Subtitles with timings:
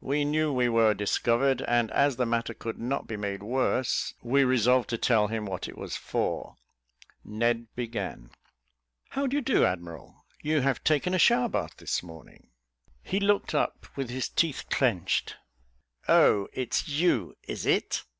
[0.00, 4.42] We knew we were discovered; and as the matter could not be made worse, we
[4.42, 6.56] resolved to tell him what it was for.
[7.24, 8.30] Ned began.
[9.10, 10.24] "How do you do, admiral?
[10.42, 12.48] you have taken a shower bath this morning."
[13.04, 15.36] He looked up, with his teeth clenched
[16.08, 18.02] "Oh, it's you, is it?